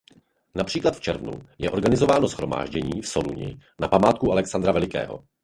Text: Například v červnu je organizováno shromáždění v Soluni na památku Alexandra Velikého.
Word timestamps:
Například 0.55 0.95
v 0.95 1.01
červnu 1.01 1.31
je 1.57 1.71
organizováno 1.71 2.27
shromáždění 2.27 3.01
v 3.01 3.07
Soluni 3.07 3.59
na 3.79 3.87
památku 3.87 4.31
Alexandra 4.31 4.71
Velikého. 4.71 5.23